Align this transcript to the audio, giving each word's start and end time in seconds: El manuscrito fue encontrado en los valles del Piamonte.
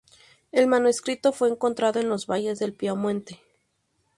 El 0.51 0.65
manuscrito 0.65 1.31
fue 1.31 1.49
encontrado 1.49 1.99
en 1.99 2.09
los 2.09 2.25
valles 2.25 2.57
del 2.57 2.73
Piamonte. 2.73 3.39